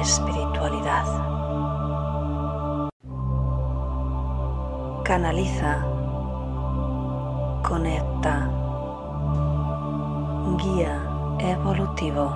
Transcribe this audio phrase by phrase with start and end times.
[0.00, 1.06] espiritualidad.
[5.04, 5.84] Canaliza,
[7.66, 8.50] conecta,
[10.58, 11.02] guía
[11.40, 12.30] evolutivo,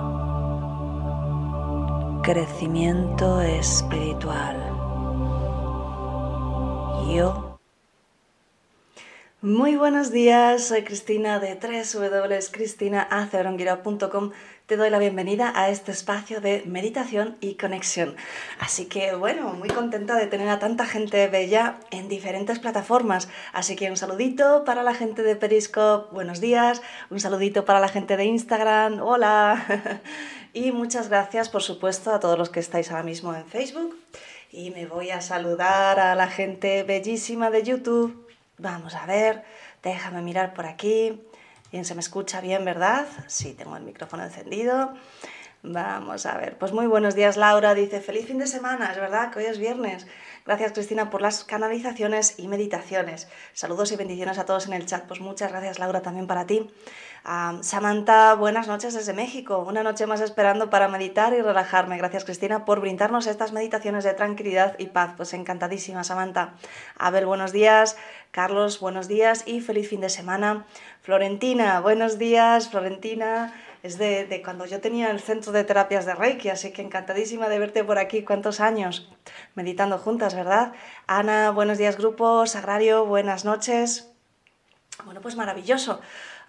[2.23, 4.57] crecimiento espiritual.
[7.13, 7.53] Yo
[9.43, 14.31] Muy buenos días, soy Cristina de www.cristinaaceronguira.com.
[14.65, 18.15] Te doy la bienvenida a este espacio de meditación y conexión.
[18.59, 23.27] Así que bueno, muy contenta de tener a tanta gente bella en diferentes plataformas.
[23.51, 26.81] Así que un saludito para la gente de Periscope, buenos días.
[27.09, 30.01] Un saludito para la gente de Instagram, hola.
[30.53, 33.97] y muchas gracias, por supuesto, a todos los que estáis ahora mismo en Facebook.
[34.49, 38.29] Y me voy a saludar a la gente bellísima de YouTube.
[38.57, 39.43] Vamos a ver,
[39.83, 41.19] déjame mirar por aquí.
[41.73, 43.07] Bien, se me escucha bien, ¿verdad?
[43.25, 44.93] Sí, tengo el micrófono encendido.
[45.63, 46.55] Vamos a ver.
[46.59, 47.73] Pues muy buenos días, Laura.
[47.73, 48.91] Dice, feliz fin de semana.
[48.91, 50.05] Es verdad que hoy es viernes.
[50.45, 53.27] Gracias, Cristina, por las canalizaciones y meditaciones.
[53.53, 55.05] Saludos y bendiciones a todos en el chat.
[55.07, 56.69] Pues muchas gracias, Laura, también para ti.
[57.25, 59.65] Um, Samantha, buenas noches desde México.
[59.65, 61.97] Una noche más esperando para meditar y relajarme.
[61.97, 65.13] Gracias, Cristina, por brindarnos estas meditaciones de tranquilidad y paz.
[65.15, 66.55] Pues encantadísima, Samantha.
[66.97, 67.95] Abel, buenos días.
[68.31, 70.65] Carlos, buenos días y feliz fin de semana.
[71.03, 73.53] Florentina, buenos días, Florentina.
[73.83, 77.49] Es de, de, cuando yo tenía el centro de terapias de Reiki, así que encantadísima
[77.49, 78.23] de verte por aquí.
[78.23, 79.11] ¿Cuántos años?
[79.53, 80.71] Meditando juntas, ¿verdad?
[81.05, 82.45] Ana, buenos días, grupo.
[82.45, 84.13] Sagrario, buenas noches.
[85.03, 85.99] Bueno, pues maravilloso.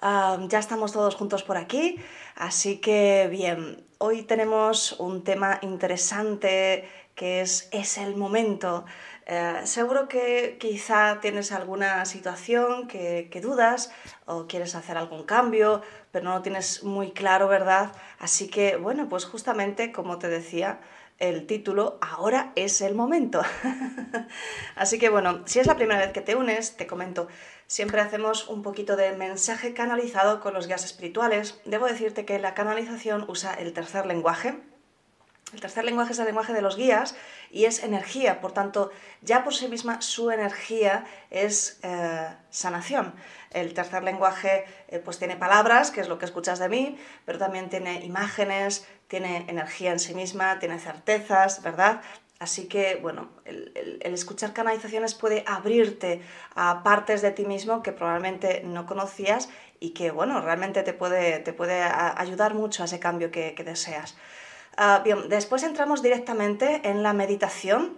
[0.00, 1.98] Uh, ya estamos todos juntos por aquí,
[2.36, 8.84] así que bien, hoy tenemos un tema interesante que es Es el momento.
[9.26, 13.90] Eh, seguro que quizá tienes alguna situación que, que, dudas
[14.26, 15.80] o quieres hacer algún cambio,
[16.10, 17.92] pero no lo tienes muy claro, ¿verdad?
[18.18, 20.80] Así que, bueno, pues justamente como te decía,
[21.18, 23.42] el título Ahora es el momento.
[24.76, 27.28] Así que bueno, si es la primera vez que te unes, te comento,
[27.66, 31.60] siempre hacemos un poquito de mensaje canalizado con los guías espirituales.
[31.64, 34.58] Debo decirte que la canalización usa el tercer lenguaje,
[35.54, 37.14] el tercer lenguaje es el lenguaje de los guías
[37.50, 38.90] y es energía, por tanto,
[39.22, 43.14] ya por sí misma su energía es eh, sanación.
[43.50, 47.38] El tercer lenguaje eh, pues tiene palabras, que es lo que escuchas de mí, pero
[47.38, 52.00] también tiene imágenes, tiene energía en sí misma, tiene certezas, ¿verdad?
[52.40, 56.20] Así que, bueno, el, escuchar canalizaciones puede abrirte
[56.56, 59.48] a partes de ti mismo que probablemente no conocías
[59.78, 64.16] y que, bueno, realmente te puede, te puede ayudar mucho a ese cambio que deseas.
[64.76, 67.96] Uh, bien, después entramos directamente en la meditación.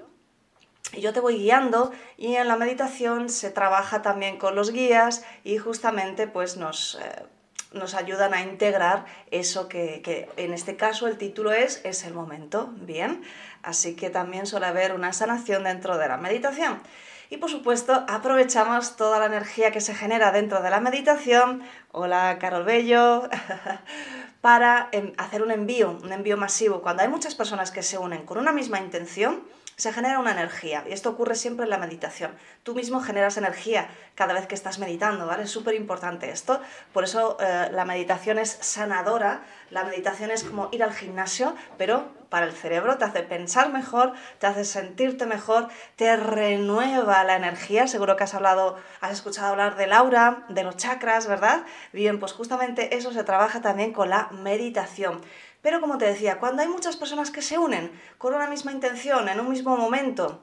[0.93, 5.59] Yo te voy guiando y en la meditación se trabaja también con los guías y
[5.59, 7.25] justamente pues nos, eh,
[7.73, 12.15] nos ayudan a integrar eso que, que, en este caso el título es Es el
[12.15, 12.73] momento.
[12.77, 13.23] Bien,
[13.63, 16.81] así que también suele haber una sanación dentro de la meditación.
[17.29, 21.63] Y por supuesto, aprovechamos toda la energía que se genera dentro de la meditación.
[21.91, 23.29] Hola, Carol Bello.
[24.47, 26.81] para hacer un envío, un envío masivo.
[26.81, 29.43] Cuando hay muchas personas que se unen con una misma intención,
[29.77, 32.35] se genera una energía y esto ocurre siempre en la meditación.
[32.63, 35.45] Tú mismo generas energía cada vez que estás meditando, ¿vale?
[35.45, 36.61] Es súper importante esto.
[36.95, 42.09] Por eso eh, la meditación es sanadora, la meditación es como ir al gimnasio, pero
[42.31, 47.87] para el cerebro te hace pensar mejor, te hace sentirte mejor, te renueva la energía.
[47.87, 51.65] Seguro que has hablado, has escuchado hablar del aura, de los chakras, ¿verdad?
[51.93, 55.21] Bien, pues justamente eso se trabaja también con la meditación.
[55.67, 59.29] Pero como te decía, cuando hay muchas personas que se unen con una misma intención,
[59.29, 60.41] en un mismo momento,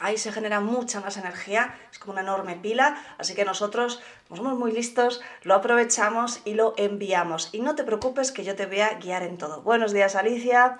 [0.00, 4.58] ahí se genera mucha más energía, es como una enorme pila, así que nosotros, somos
[4.58, 7.50] muy listos, lo aprovechamos y lo enviamos.
[7.52, 9.62] Y no te preocupes que yo te voy a guiar en todo.
[9.62, 10.78] Buenos días Alicia.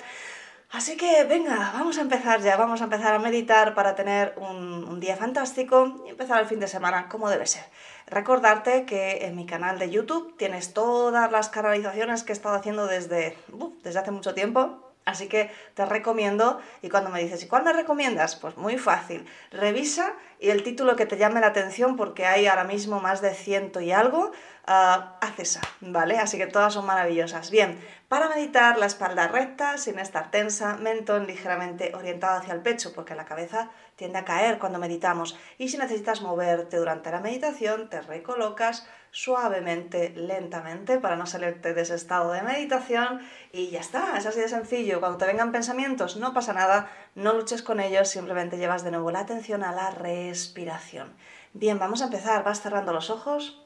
[0.71, 5.01] Así que venga, vamos a empezar ya, vamos a empezar a meditar para tener un,
[5.01, 7.65] día fantástico y empezar el fin de semana como debe ser.
[8.07, 12.87] Recordarte que en mi canal de YouTube tienes todas las canalizaciones que he estado haciendo
[12.87, 13.39] desde,
[13.83, 14.88] desde hace mucho tiempo.
[15.09, 18.37] Así que te recomiendo, y cuando me dices, ¿y cuál me recomiendas?
[18.37, 22.65] Pues muy fácil, revisa y el título que te llame la atención, porque hay ahora
[22.65, 24.33] mismo más de ciento y algo,
[24.69, 26.19] uh, haz esa, ¿vale?
[26.19, 27.51] Así que todas son maravillosas.
[27.51, 32.93] Bien, para meditar, la espalda recta, sin estar tensa, mentón ligeramente orientado hacia el pecho,
[32.93, 35.39] porque la cabeza tiende a caer cuando meditamos.
[35.57, 41.83] Y si necesitas moverte durante la meditación, te recolocas suavemente, lentamente, para no salirte de
[41.83, 43.21] ese estado de meditación
[43.53, 45.01] y ya está, es así de sencillo.
[45.01, 49.11] Cuando te vengan pensamientos, no pasa nada, no luches con ellos, simplemente llevas de nuevo
[49.11, 51.15] la atención a la respiración.
[51.55, 53.63] Bien, vamos a empezar, vas cerrando los ojos.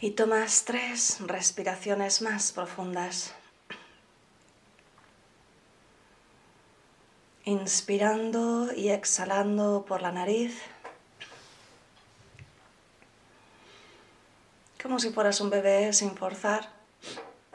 [0.00, 3.35] Y tomas tres respiraciones más profundas.
[7.46, 10.60] Inspirando y exhalando por la nariz.
[14.82, 16.68] Como si fueras un bebé sin forzar.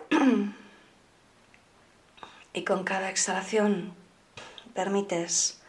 [2.53, 3.93] Y con cada exhalación
[4.73, 5.61] permites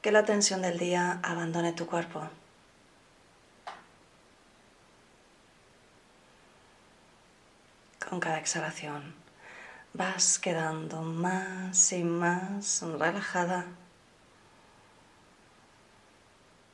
[0.00, 2.28] que la tensión del día abandone tu cuerpo.
[8.10, 9.14] con cada exhalación
[9.92, 13.66] vas quedando más y más relajada,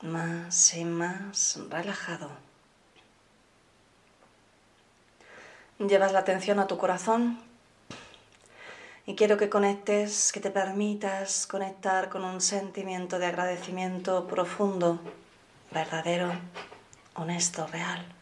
[0.01, 2.29] más y más relajado.
[5.79, 7.39] Llevas la atención a tu corazón
[9.05, 14.99] y quiero que conectes, que te permitas conectar con un sentimiento de agradecimiento profundo,
[15.71, 16.31] verdadero,
[17.15, 18.16] honesto, real.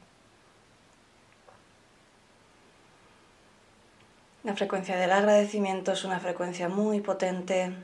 [4.45, 7.75] La frecuencia del agradecimiento es una frecuencia muy potente,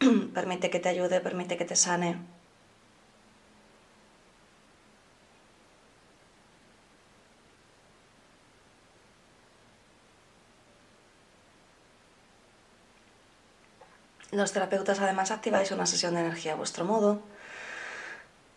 [0.34, 2.16] permite que te ayude, permite que te sane.
[14.32, 17.22] Los terapeutas además activáis una sesión de energía a vuestro modo.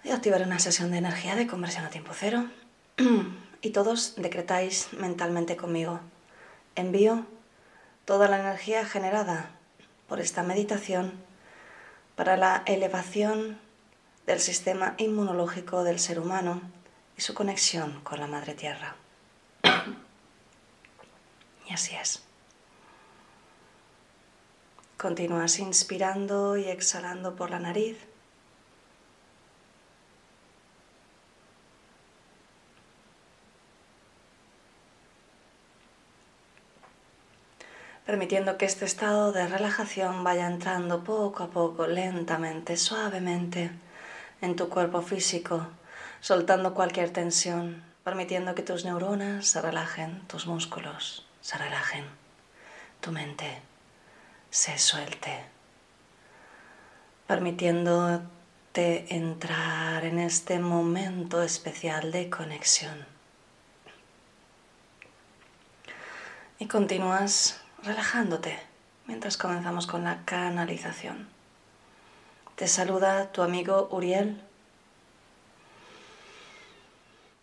[0.03, 2.49] Y activaré una sesión de energía de conversión a tiempo cero.
[3.61, 5.99] y todos decretáis mentalmente conmigo.
[6.75, 7.27] Envío
[8.05, 9.51] toda la energía generada
[10.07, 11.13] por esta meditación
[12.15, 13.59] para la elevación
[14.25, 16.61] del sistema inmunológico del ser humano
[17.17, 18.95] y su conexión con la Madre Tierra.
[21.67, 22.23] y así es.
[24.97, 27.97] Continúas inspirando y exhalando por la nariz.
[38.05, 43.71] Permitiendo que este estado de relajación vaya entrando poco a poco, lentamente, suavemente
[44.41, 45.67] en tu cuerpo físico,
[46.19, 52.05] soltando cualquier tensión, permitiendo que tus neuronas se relajen, tus músculos se relajen,
[52.99, 53.61] tu mente
[54.49, 55.45] se suelte,
[57.25, 63.05] permitiéndote entrar en este momento especial de conexión.
[66.59, 68.57] Y continúas relajándote
[69.07, 71.27] mientras comenzamos con la canalización.
[72.55, 74.39] Te saluda tu amigo Uriel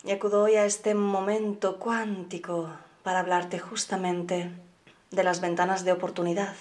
[0.02, 2.70] y acudo hoy a este momento cuántico
[3.02, 4.50] para hablarte justamente
[5.10, 6.54] de las ventanas de oportunidad.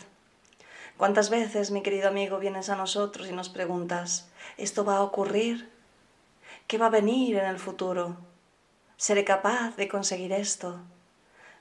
[0.98, 4.28] ¿Cuántas veces, mi querido amigo, vienes a nosotros y nos preguntas,
[4.58, 5.70] ¿esto va a ocurrir?
[6.68, 8.18] ¿Qué va a venir en el futuro?
[8.98, 10.78] ¿Seré capaz de conseguir esto?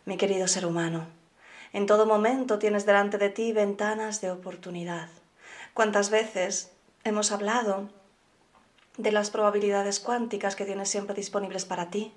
[0.05, 1.07] Mi querido ser humano,
[1.73, 5.09] en todo momento tienes delante de ti ventanas de oportunidad.
[5.75, 6.73] ¿Cuántas veces
[7.05, 7.89] hemos hablado
[8.97, 12.15] de las probabilidades cuánticas que tienes siempre disponibles para ti?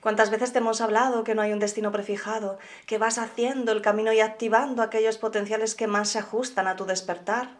[0.00, 3.82] ¿Cuántas veces te hemos hablado que no hay un destino prefijado, que vas haciendo el
[3.82, 7.50] camino y activando aquellos potenciales que más se ajustan a tu despertar?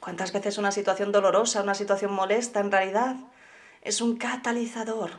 [0.00, 3.16] ¿Cuántas veces una situación dolorosa, una situación molesta en realidad
[3.82, 5.10] es un catalizador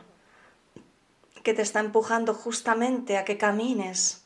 [1.44, 4.24] que te está empujando justamente a que camines,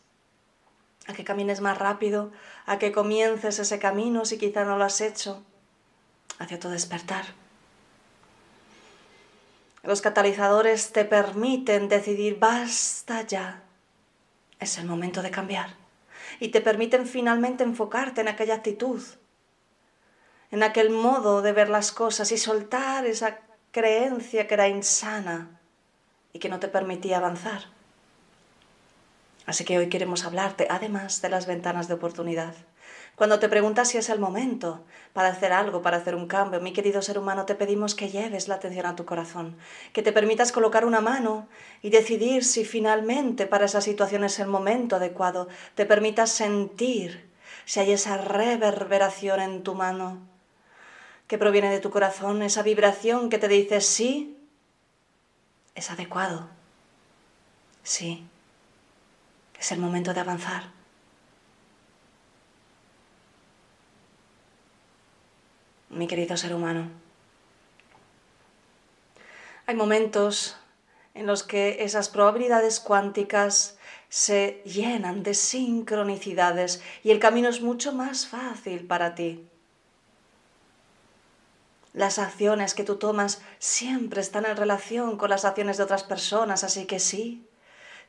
[1.09, 2.31] a que camines más rápido,
[2.65, 5.43] a que comiences ese camino si quizá no lo has hecho,
[6.39, 7.27] hacia tu despertar.
[9.83, 13.65] Los catalizadores te permiten decidir basta ya,
[14.61, 15.75] es el momento de cambiar,
[16.39, 19.03] y te permiten finalmente enfocarte en aquella actitud,
[20.53, 23.41] en aquel modo de ver las cosas y soltar esa
[23.73, 25.58] creencia que era insana
[26.39, 27.65] que no te permitía avanzar.
[29.47, 32.55] Así que hoy queremos hablarte, además de las ventanas de oportunidad,
[33.19, 36.73] Cuando te preguntas si es el momento para hacer algo, para hacer un cambio, mi
[36.73, 39.57] querido ser humano, te pedimos que lleves la atención a tu corazón,
[39.93, 41.49] que te permitas colocar una mano
[41.83, 47.29] y decidir si finalmente para esa situación es el momento adecuado, te permitas sentir
[47.65, 50.19] si hay esa reverberación en tu mano
[51.27, 54.38] que proviene de tu corazón, esa vibración que te dice sí,
[55.79, 56.49] es adecuado,
[57.83, 58.27] sí,
[59.59, 60.79] es el momento de avanzar.
[65.91, 66.89] mi querido ser humano.
[69.67, 70.57] Hay momentos
[71.15, 77.93] en los que esas probabilidades cuánticas se llenan de sincronicidades y el camino es mucho
[77.93, 79.48] más fácil para ti.
[81.93, 86.65] Las acciones que tú tomas siempre están en relación con las acciones de otras personas,
[86.65, 87.47] así que sí,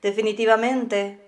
[0.01, 1.19] definitivamente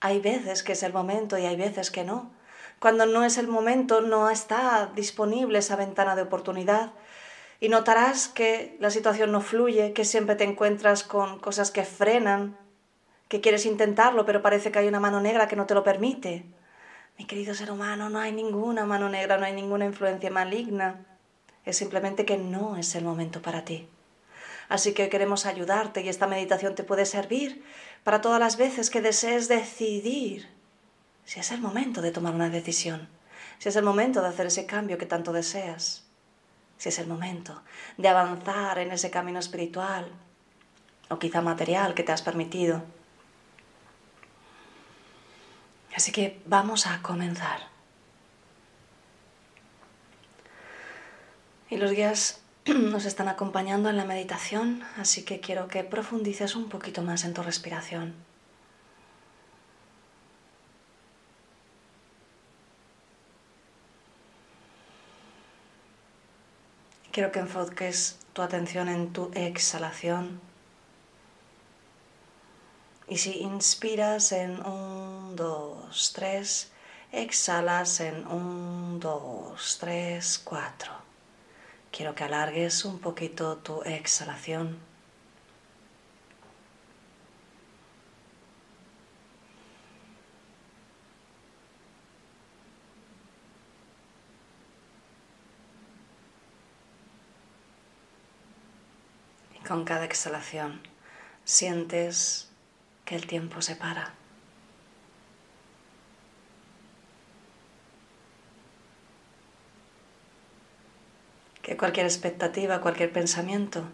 [0.00, 2.30] hay veces que es el momento y hay veces que no.
[2.78, 6.92] Cuando no es el momento, no está disponible esa ventana de oportunidad.
[7.60, 12.56] Y notarás que la situación no fluye, que siempre te encuentras con cosas que frenan,
[13.28, 16.46] que quieres intentarlo, pero parece que hay una mano negra que no te lo permite.
[17.18, 21.04] Mi querido ser humano, no hay ninguna mano negra, no hay ninguna influencia maligna.
[21.64, 23.88] Es simplemente que no es el momento para ti.
[24.68, 27.64] Así que queremos ayudarte y esta meditación te puede servir
[28.04, 30.48] para todas las veces que desees decidir
[31.24, 33.08] si es el momento de tomar una decisión,
[33.58, 36.04] si es el momento de hacer ese cambio que tanto deseas,
[36.78, 37.62] si es el momento
[37.98, 40.10] de avanzar en ese camino espiritual
[41.08, 42.82] o quizá material que te has permitido.
[45.94, 47.69] Así que vamos a comenzar.
[51.70, 56.68] Y los guías nos están acompañando en la meditación, así que quiero que profundices un
[56.68, 58.14] poquito más en tu respiración.
[67.12, 70.40] Quiero que enfoques tu atención en tu exhalación.
[73.08, 76.70] Y si inspiras en un, dos, tres,
[77.10, 80.99] exhalas en un, dos, tres, cuatro.
[81.92, 84.78] Quiero que alargues un poquito tu exhalación.
[99.66, 100.80] Con cada exhalación
[101.44, 102.50] sientes
[103.04, 104.14] que el tiempo se para.
[111.70, 113.84] Que cualquier expectativa, cualquier pensamiento,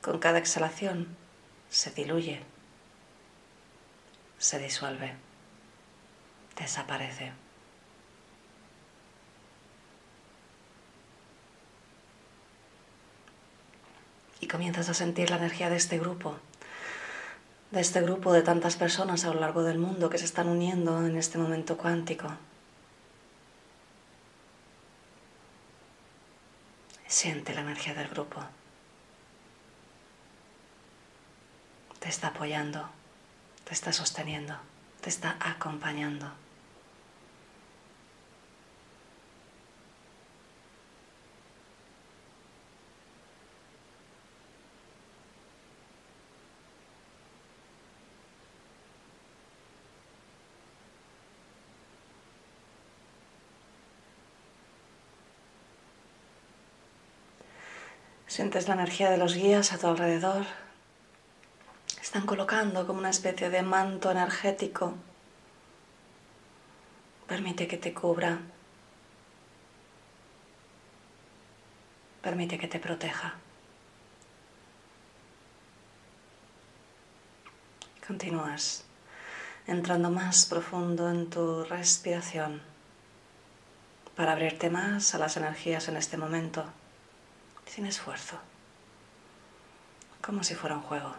[0.00, 1.14] con cada exhalación
[1.68, 2.40] se diluye,
[4.38, 5.12] se disuelve,
[6.56, 7.32] desaparece.
[14.40, 16.38] y comienzas a sentir la energía de este grupo,
[17.72, 21.06] de este grupo de tantas personas a lo largo del mundo que se están uniendo
[21.06, 22.38] en este momento cuántico.
[27.22, 28.42] Siente la energía del grupo.
[32.00, 32.88] Te está apoyando,
[33.62, 34.56] te está sosteniendo,
[35.00, 36.32] te está acompañando.
[58.32, 60.46] Sientes la energía de los guías a tu alrededor.
[62.00, 64.94] Están colocando como una especie de manto energético.
[67.28, 68.38] Permite que te cubra.
[72.22, 73.34] Permite que te proteja.
[78.06, 78.86] Continúas
[79.66, 82.62] entrando más profundo en tu respiración
[84.16, 86.64] para abrirte más a las energías en este momento
[87.66, 88.38] sin esfuerzo,
[90.20, 91.14] como si fuera un juego.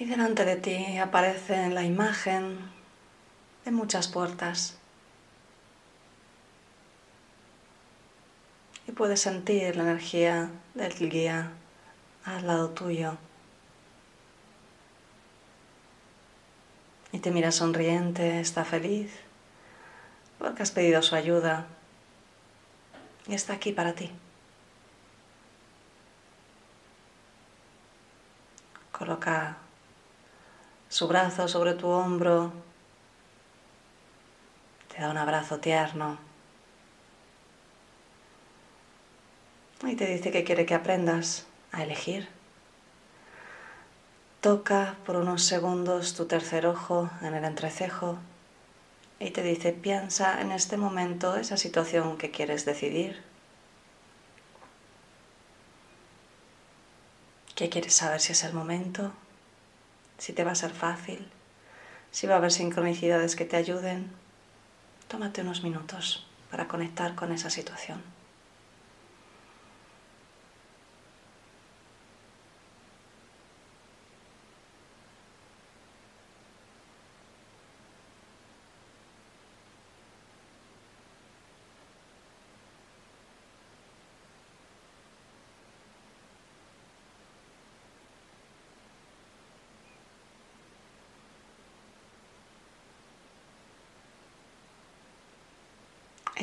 [0.00, 2.58] Y delante de ti aparece la imagen
[3.66, 4.78] de muchas puertas.
[8.88, 11.52] Y puedes sentir la energía del guía
[12.24, 13.18] al lado tuyo.
[17.12, 19.12] Y te mira sonriente, está feliz,
[20.38, 21.66] porque has pedido su ayuda
[23.26, 24.10] y está aquí para ti.
[28.92, 29.59] Coloca
[30.90, 32.52] su brazo sobre tu hombro,
[34.88, 36.18] te da un abrazo tierno
[39.84, 42.28] y te dice que quiere que aprendas a elegir.
[44.40, 48.18] Toca por unos segundos tu tercer ojo en el entrecejo
[49.20, 53.22] y te dice, piensa en este momento esa situación que quieres decidir.
[57.54, 59.12] ¿Qué quieres saber si es el momento?
[60.20, 61.26] Si te va a ser fácil,
[62.10, 64.10] si va a haber sincronicidades que te ayuden.
[65.08, 68.02] Tómate unos minutos para conectar con esa situación.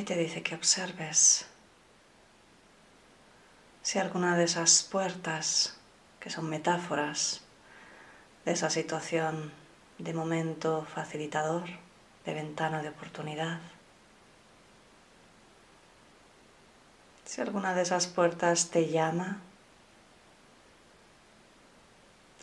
[0.07, 1.45] Te dice que observes.
[3.81, 5.77] Si alguna de esas puertas,
[6.21, 7.41] que son metáforas
[8.45, 9.51] de esa situación
[9.97, 11.65] de momento facilitador,
[12.25, 13.59] de ventana de oportunidad,
[17.25, 19.41] si alguna de esas puertas te llama,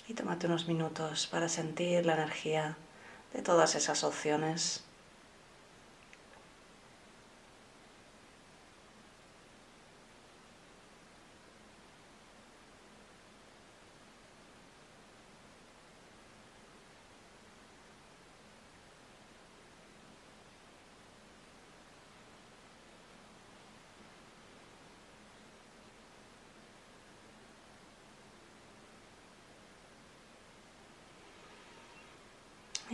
[0.06, 2.76] y tómate unos minutos para sentir la energía
[3.32, 4.84] de todas esas opciones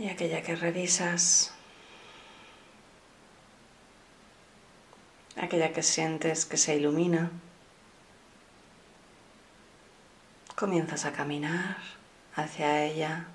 [0.11, 1.53] aquella que revisas,
[5.35, 7.31] aquella que sientes que se ilumina,
[10.55, 11.77] comienzas a caminar
[12.35, 13.25] hacia ella.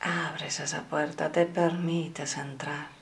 [0.00, 2.99] Abres esa puerta, te permites entrar.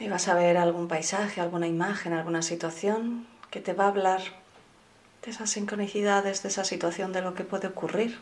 [0.00, 4.22] Y vas a ver algún paisaje, alguna imagen, alguna situación que te va a hablar
[5.22, 8.18] de esas sincronicidades, de esa situación, de lo que puede ocurrir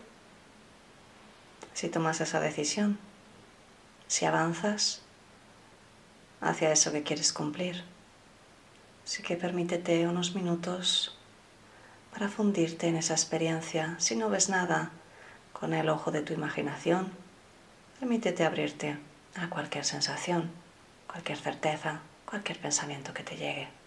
[1.75, 2.99] si tomas esa decisión,
[4.09, 5.03] si avanzas
[6.41, 7.85] hacia eso que quieres cumplir.
[9.05, 11.17] Así que permítete unos minutos
[12.13, 13.95] para fundirte en esa experiencia.
[13.99, 14.91] Si no ves nada
[15.53, 17.13] con el ojo de tu imaginación,
[18.01, 18.99] permítete abrirte
[19.37, 20.51] a cualquier sensación
[21.09, 23.78] cualquier certeza, cualquier pensamiento que te llegue.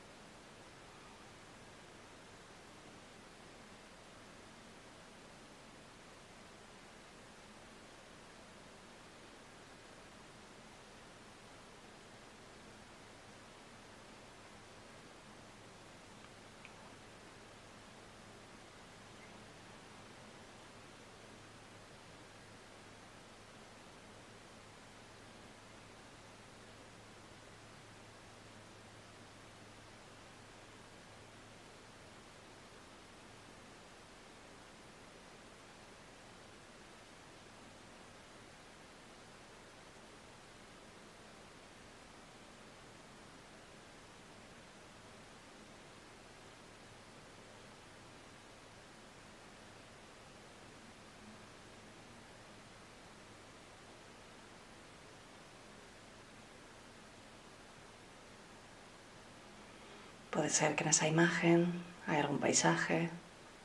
[60.32, 63.10] Puede ser que en esa imagen hay algún paisaje,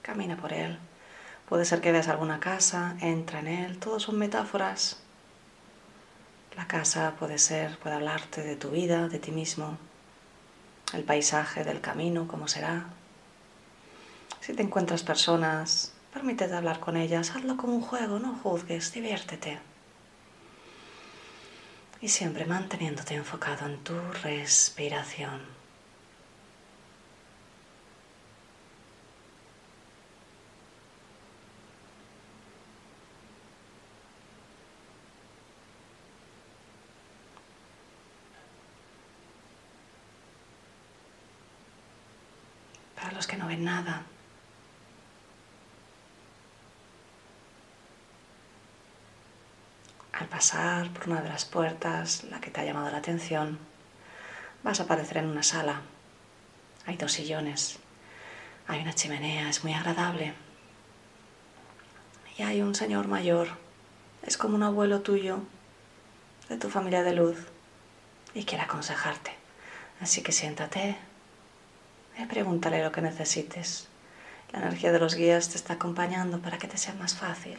[0.02, 0.78] camina por él.
[1.48, 3.78] Puede ser que veas alguna casa, entra en él.
[3.78, 4.98] Todos son metáforas.
[6.56, 9.78] La casa puede ser, puede hablarte de tu vida, de ti mismo.
[10.92, 12.86] El paisaje del camino, cómo será.
[14.40, 17.30] Si te encuentras personas, permítete hablar con ellas.
[17.34, 19.58] Hazlo como un juego, no juzgues, diviértete.
[22.00, 25.40] y siempre manteniéndote enfocado en tu respiración.
[42.94, 44.02] Para los que no ven nada,
[50.12, 53.58] Al pasar por una de las puertas, la que te ha llamado la atención,
[54.62, 55.82] vas a aparecer en una sala.
[56.86, 57.78] Hay dos sillones,
[58.66, 60.32] hay una chimenea, es muy agradable.
[62.38, 63.48] Y hay un señor mayor,
[64.22, 65.40] es como un abuelo tuyo,
[66.48, 67.36] de tu familia de luz,
[68.32, 69.32] y quiere aconsejarte.
[70.00, 70.96] Así que siéntate
[72.24, 73.88] pregúntale lo que necesites.
[74.52, 77.58] La energía de los guías te está acompañando para que te sea más fácil.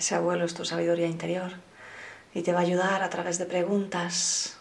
[0.00, 1.52] Ese abuelo es tu sabiduría interior
[2.32, 4.56] y te va a ayudar a través de preguntas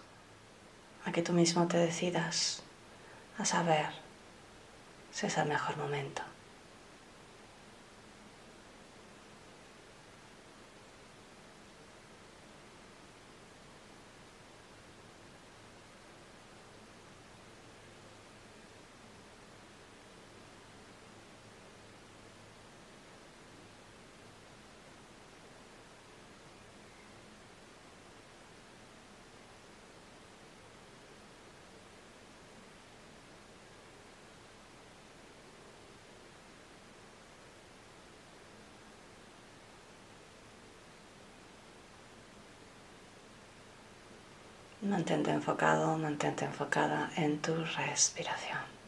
[1.06, 2.62] a que tú mismo te decidas
[3.38, 3.86] a saber
[5.14, 6.24] si es el mejor momento.
[44.90, 48.79] Mantente enfocado, mantente enfocada en tu respiración.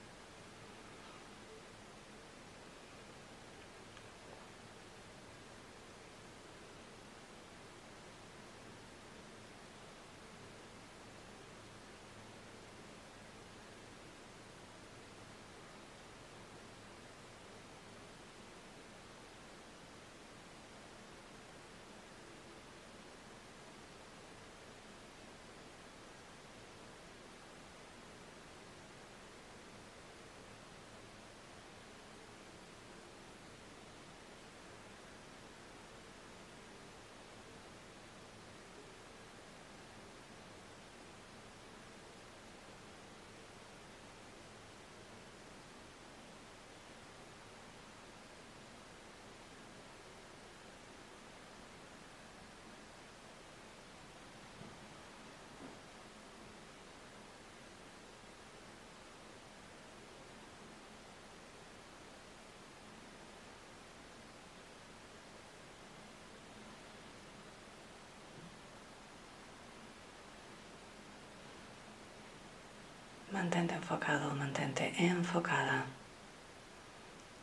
[73.32, 75.86] Mantente enfocado, mantente enfocada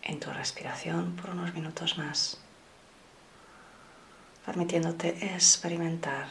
[0.03, 2.38] en tu respiración por unos minutos más,
[4.44, 6.27] permitiéndote experimentar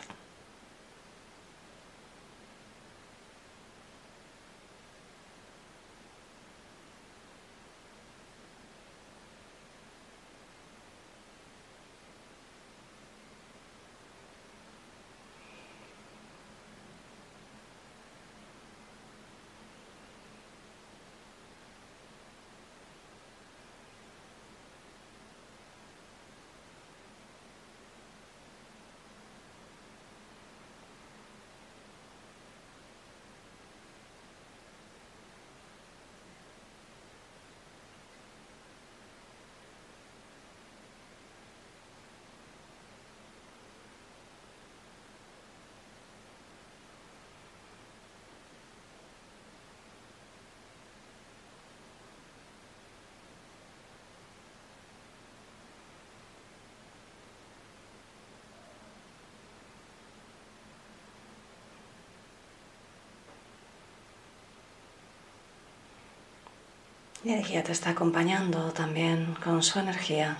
[67.27, 70.37] Mi energía te está acompañando también con su energía.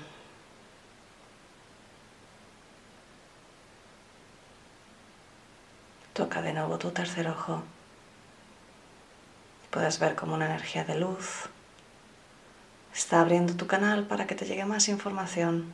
[6.14, 7.62] Toca de nuevo tu tercer ojo.
[9.70, 11.50] Puedes ver como una energía de luz
[12.96, 15.74] está abriendo tu canal para que te llegue más información.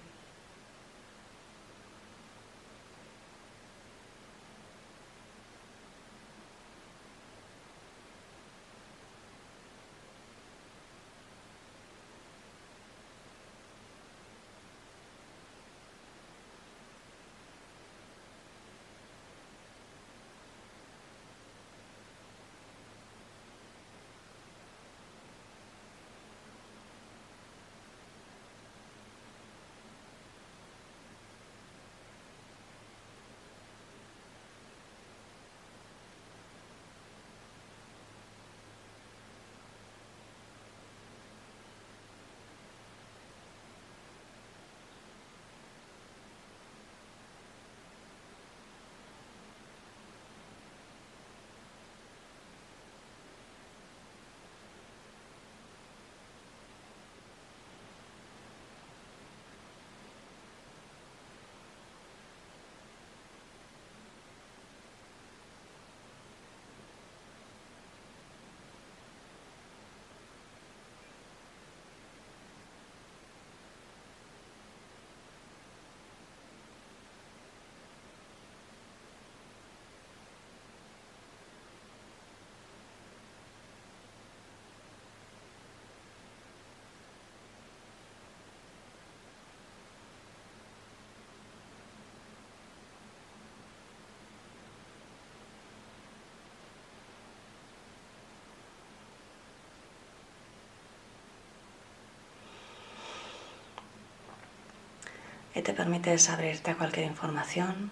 [105.55, 107.91] Y te permites abrirte a cualquier información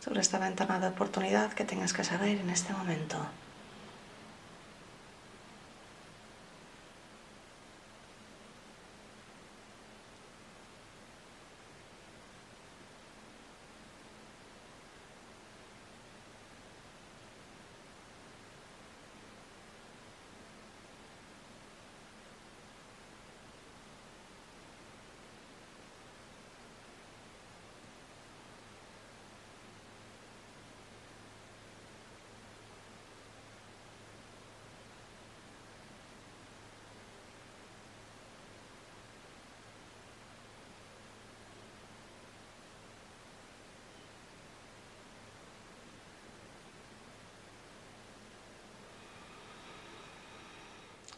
[0.00, 3.18] sobre esta ventana de oportunidad que tengas que saber en este momento.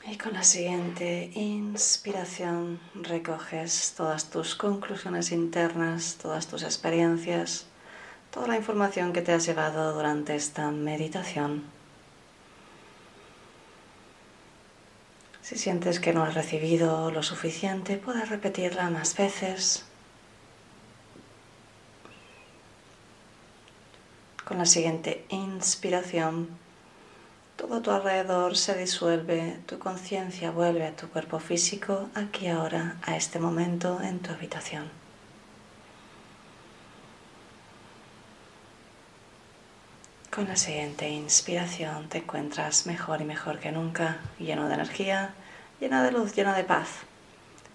[0.06, 7.66] Y con la siguiente inspiración recoges todas tus conclusiones internas, todas tus experiencias,
[8.30, 11.64] toda la información que te has llevado durante esta meditación.
[15.42, 19.84] Si sientes que no has recibido lo suficiente, puedes repetirla más veces.
[24.46, 26.63] Con la siguiente inspiración
[27.66, 33.16] todo tu alrededor se disuelve, tu conciencia vuelve a tu cuerpo físico, aquí ahora, a
[33.16, 34.90] este momento en tu habitación.
[40.30, 45.32] Con la siguiente inspiración te encuentras mejor y mejor que nunca, lleno de energía,
[45.80, 46.88] lleno de luz, lleno de paz.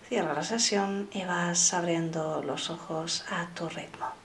[0.07, 4.18] Cierra la sesión y vas abriendo los ojos a tu ritmo.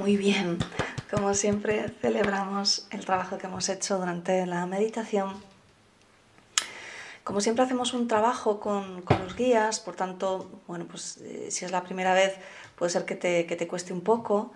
[0.00, 0.56] Muy bien,
[1.10, 5.34] como siempre celebramos el trabajo que hemos hecho durante la meditación.
[7.22, 11.70] Como siempre hacemos un trabajo con, los guías, por tanto, bueno, pues eh, si es
[11.70, 12.34] la primera vez
[12.76, 14.54] puede ser que te, cueste un poco,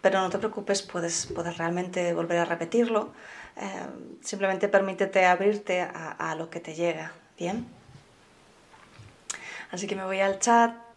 [0.00, 3.10] pero no te preocupes, puedes, puedes realmente volver a repetirlo.
[3.56, 3.86] Eh,
[4.20, 7.66] simplemente permítete abrirte a, a lo que te llega, ¿bien?
[9.72, 10.89] Así que me voy al chat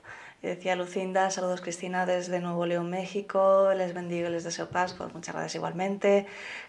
[0.48, 5.14] decía Lucinda, saludos Cristina desde Nuevo León, México, les bendigo y les deseo paz, pues
[5.14, 6.28] muchas gracias igualmente.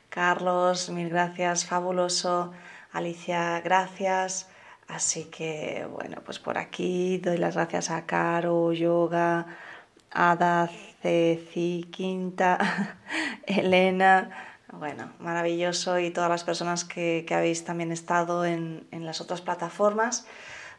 [0.08, 2.52] Carlos, mil gracias, fabuloso.
[2.92, 4.48] Alicia, gracias.
[4.86, 9.46] Así que bueno, pues por aquí doy las gracias a Caro, Yoga,
[10.12, 10.70] Ada,
[11.02, 12.58] Ceci, Quinta,
[13.46, 14.30] Elena.
[14.72, 20.26] Bueno, maravilloso y todas las personas que, habéis también estado en, en las otras plataformas.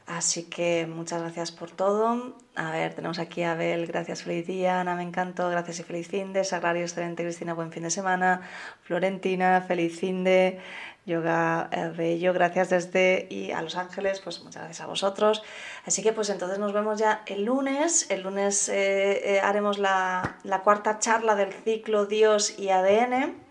[0.07, 2.35] Así que muchas gracias por todo.
[2.55, 4.79] A ver, tenemos aquí a Abel, gracias, feliz día.
[4.79, 6.43] Ana, me encantó, gracias y feliz fin de.
[6.43, 8.41] Sagrario, excelente, Cristina, buen fin de semana.
[8.83, 10.59] Florentina, feliz fin de.
[11.05, 15.43] Yoga eh, Bello, gracias desde y a Los Ángeles, pues muchas gracias a vosotros.
[15.85, 18.09] Así que pues entonces nos vemos ya el lunes.
[18.09, 23.44] El lunes eh, eh, haremos la, la cuarta charla del ciclo Dios y ADN.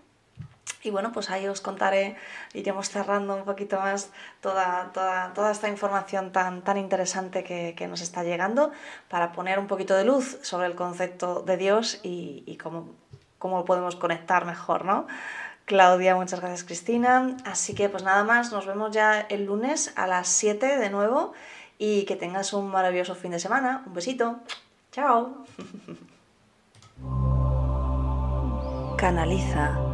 [0.84, 2.14] Y bueno, pues ahí os contaré,
[2.52, 4.10] iremos cerrando un poquito más
[4.42, 8.70] toda, toda, toda esta información tan, tan interesante que, que, nos está llegando
[9.08, 12.90] para poner un poquito de luz sobre el concepto de Dios y, y cómo,
[13.38, 15.06] cómo lo podemos conectar mejor, ¿no?
[15.64, 17.36] Claudia, muchas gracias Cristina.
[17.46, 21.32] Así que pues nada más, nos vemos ya el lunes a las 7 de nuevo
[21.78, 23.82] y que tengas un maravilloso fin de semana.
[23.86, 24.40] Un besito.
[24.92, 25.46] Chao.
[28.98, 29.93] Canaliza.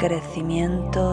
[0.00, 1.04] crecimiento